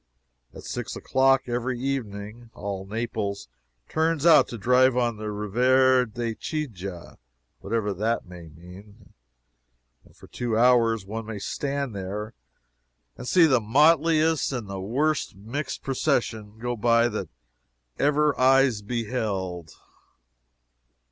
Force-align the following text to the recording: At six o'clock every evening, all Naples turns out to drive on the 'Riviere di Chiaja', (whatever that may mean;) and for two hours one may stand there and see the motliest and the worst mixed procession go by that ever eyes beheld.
At 0.51 0.63
six 0.63 0.95
o'clock 0.95 1.43
every 1.47 1.79
evening, 1.79 2.49
all 2.55 2.87
Naples 2.87 3.47
turns 3.87 4.25
out 4.25 4.47
to 4.47 4.57
drive 4.57 4.97
on 4.97 5.17
the 5.17 5.29
'Riviere 5.29 6.07
di 6.07 6.33
Chiaja', 6.33 7.19
(whatever 7.59 7.93
that 7.93 8.25
may 8.25 8.47
mean;) 8.49 9.13
and 10.03 10.15
for 10.15 10.25
two 10.25 10.57
hours 10.57 11.05
one 11.05 11.27
may 11.27 11.37
stand 11.37 11.93
there 11.95 12.33
and 13.15 13.27
see 13.27 13.45
the 13.45 13.61
motliest 13.61 14.51
and 14.51 14.67
the 14.67 14.79
worst 14.81 15.35
mixed 15.35 15.83
procession 15.83 16.57
go 16.57 16.75
by 16.75 17.07
that 17.07 17.29
ever 17.99 18.33
eyes 18.39 18.81
beheld. 18.81 19.69